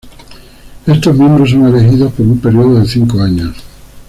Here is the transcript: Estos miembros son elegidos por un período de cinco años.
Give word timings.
Estos 0.87 1.15
miembros 1.15 1.51
son 1.51 1.67
elegidos 1.67 2.11
por 2.13 2.25
un 2.25 2.39
período 2.39 2.79
de 2.79 2.87
cinco 2.87 3.21
años. 3.21 3.55